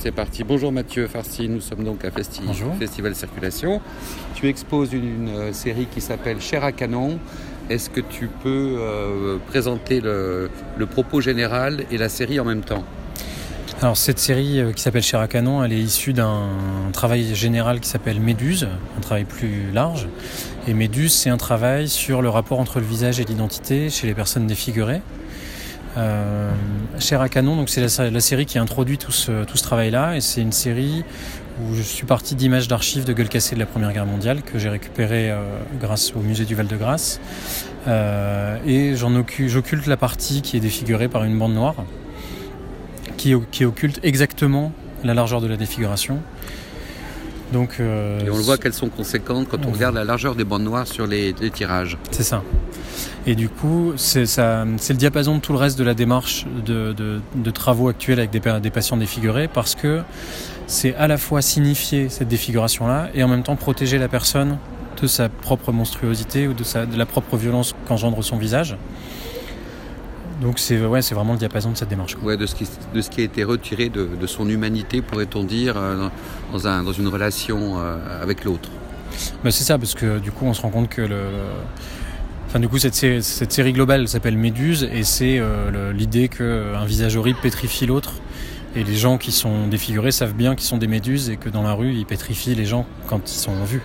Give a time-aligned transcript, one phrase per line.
[0.00, 0.44] c'est parti.
[0.44, 2.74] Bonjour Mathieu Farsi, nous sommes donc à Festi- Bonjour.
[2.78, 3.80] Festival Circulation.
[4.34, 7.18] Tu exposes une, une, euh, série qui s'appelle Cher à canon.
[7.68, 12.62] Est-ce que tu peux euh, présenter le, le propos général et la série en même
[12.62, 12.84] temps?
[13.82, 16.46] Alors cette série euh, qui s'appelle Cher à Canon, elle est issue d'un
[16.92, 20.08] travail général qui s'appelle Méduse, un travail plus large.
[20.66, 24.14] Et Méduse, c'est un travail sur le rapport entre le visage et l'identité chez les
[24.14, 25.00] personnes défigurées.
[25.96, 26.52] Euh,
[26.98, 30.52] Cher à Canon, donc c'est la, série qui introduit tout ce, travail-là, et c'est une
[30.52, 31.04] série
[31.60, 34.58] où je suis parti d'images d'archives de gueules cassées de la Première Guerre mondiale que
[34.58, 35.40] j'ai récupérées euh,
[35.80, 37.20] grâce au musée du Val-de-Grâce.
[37.86, 41.76] Euh, et j'occulte la partie qui est défigurée par une bande noire,
[43.16, 44.72] qui occulte exactement
[45.04, 46.20] la largeur de la défiguration.
[47.52, 50.34] Donc, euh, Et on le voit qu'elles sont conséquentes quand on on- regarde la largeur
[50.34, 51.96] des bandes noires sur les, les tirages.
[52.10, 52.42] C'est ça.
[53.26, 57.20] Et du coup, c'est le diapason de tout le reste de la démarche de, de-
[57.34, 60.02] de travaux actuels avec des, des patients défigurés parce que
[60.66, 64.58] c'est à la fois signifier cette défiguration-là et en même temps protéger la personne
[65.00, 68.76] de sa propre monstruosité ou de, sa, de la propre violence qu'engendre son visage.
[70.40, 72.14] Donc c'est ouais, c'est vraiment le diapason de cette démarche.
[72.14, 72.28] quoi.
[72.28, 75.42] Ouais, de, ce qui, de ce qui a été retiré de, de son humanité, pourrait-on
[75.44, 76.08] dire, euh,
[76.52, 78.68] dans, un- dans une relation euh, avec l'autre.
[79.42, 81.20] Bah, c'est ça, parce que du coup, on se rend compte que le.
[82.46, 86.28] Enfin, du coup, cette série, cette série globale elle s'appelle Méduse et c'est euh, l'idée
[86.28, 88.12] qu'un visage horrible pétrifie l'autre.
[88.76, 91.62] Et les gens qui sont défigurés savent bien qu'ils sont des méduses et que dans
[91.62, 93.82] la rue, ils pétrifient les gens quand ils sont vus.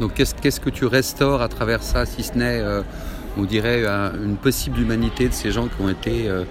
[0.00, 2.82] Donc qu'est-ce qu'est-ce que tu restaures à travers ça, si ce n'est, euh,
[3.38, 6.44] on dirait, un- une possible humanité de ces gens qui ont été, euh,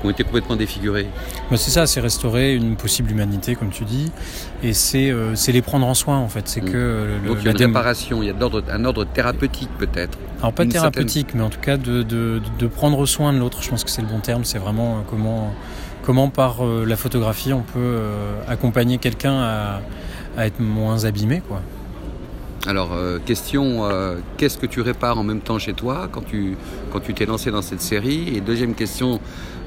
[0.00, 1.06] qui ont été complètement défigurés
[1.50, 4.10] Bah, c'est ça, c'est restaurer une possible humanité, comme tu dis.
[4.62, 6.48] Et c'est euh, les prendre en soin, en fait.
[6.48, 6.70] C'est Mm.
[6.70, 8.34] que euh, le, Donc il y a la une dém- réparation, il y a
[8.74, 10.16] un ordre thérapeutique peut-être.
[10.40, 13.62] Alors pas une thérapeutique, mais en tout cas de, de, de prendre soin de l'autre.
[13.62, 14.44] Je pense que c'est le bon terme.
[14.44, 15.52] C'est vraiment comment,
[16.02, 19.80] comment par euh, la photographie on peut euh, accompagner quelqu'un à,
[20.38, 21.42] à être moins abîmé.
[21.46, 21.60] Quoi.
[22.66, 26.56] Alors, euh, question, euh, qu'est-ce que tu répares en même temps chez toi quand tu
[27.14, 28.36] t'es lancé dans cette série?
[28.36, 29.18] Et deuxième question,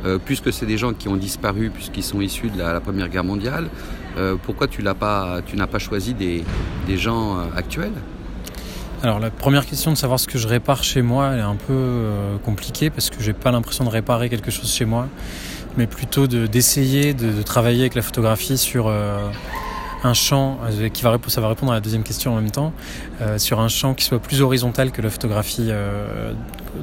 [0.06, 3.24] euh, puisque c'est des gens qui ont disparu puisqu'ils sont issus de la, Première Guerre
[3.24, 3.70] mondiale,
[4.44, 5.42] pourquoi tu n'as pas
[5.80, 6.44] choisi des,
[6.98, 7.94] gens actuels?
[9.02, 12.12] Alors la première question de savoir ce que je répare chez moi, est un peu
[12.46, 15.08] compliquée parce que j'ai pas l'impression de réparer quelque chose chez moi,
[15.78, 18.92] mais plutôt de- d'essayer de, travailler avec la photographie sur
[20.04, 22.74] un champ euh, qui va ça va répondre à la deuxième question en même temps,
[23.22, 26.34] euh, sur un champ qui soit plus horizontal que la photographie euh,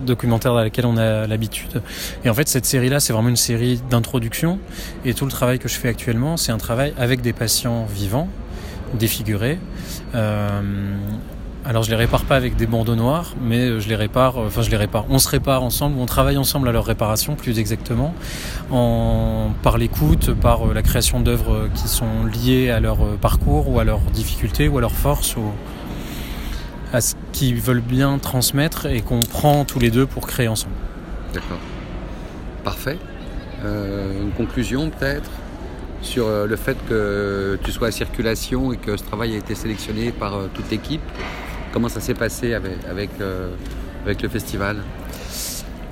[0.06, 1.82] documentaire à laquelle on a l'habitude.
[2.24, 4.58] Et en fait cette série là c'est vraiment une série d'introduction
[5.04, 8.28] et tout le travail que je fais actuellement c'est un travail avec des patients vivants,
[8.94, 9.58] défigurés.
[11.64, 14.62] Alors je les répare pas avec des bandeaux noirs, mais je les répare, euh, enfin
[14.62, 15.04] je les répare.
[15.10, 18.14] On se répare ensemble, on travaille ensemble à leur réparation, plus exactement,
[18.70, 23.68] en, par l'écoute, par euh, la création d'œuvres qui sont liées à leur euh, parcours
[23.68, 25.52] ou à leurs difficultés ou à leurs forces ou
[26.92, 30.74] à ce qu'ils veulent bien transmettre et qu'on prend tous les deux pour créer ensemble.
[31.32, 31.58] D'accord.
[32.64, 32.98] Parfait.
[33.64, 35.30] Euh, une conclusion peut-être
[36.02, 39.54] sur euh, le fait que tu sois à circulation et que ce travail a été
[39.54, 41.02] sélectionné par euh, toute l'équipe?
[41.72, 43.50] Comment ça s'est passé avec, euh,
[44.04, 44.78] avec le festival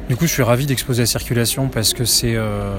[0.08, 2.74] Du coup, je suis ravi d'exposer la circulation parce que c'est euh,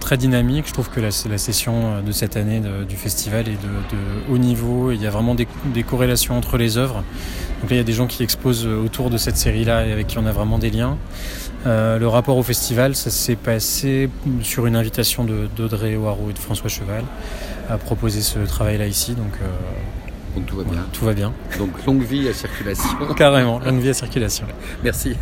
[0.00, 0.66] très dynamique.
[0.68, 4.90] Je trouve que la, session euh, de cette année du festival est de, haut niveau.
[4.90, 5.46] Il y a vraiment des,
[5.82, 7.04] corrélations entre les œuvres.
[7.60, 10.06] Donc là, il y a des gens qui exposent autour de cette série-là et avec
[10.06, 10.96] qui on a vraiment des liens.
[11.66, 14.08] Le rapport au festival, ça s'est passé
[14.42, 15.26] sur une invitation
[15.56, 17.04] d'Audrey Oirot et de François Cheval
[17.68, 19.14] à proposer ce travail-là ici.
[19.14, 19.32] Donc
[20.38, 20.90] Donc tout va voilà, bien.
[20.92, 21.32] tout va bien.
[21.58, 22.88] Donc longue vie à circulation.
[23.16, 24.46] Carrément, longue vie à circulation.
[24.84, 25.16] Merci.